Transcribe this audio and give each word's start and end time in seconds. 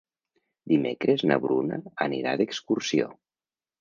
Dimecres 0.71 1.25
na 1.31 1.37
Bruna 1.43 1.79
anirà 2.07 2.33
d'excursió. 2.41 3.11